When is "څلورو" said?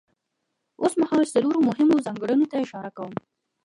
1.33-1.59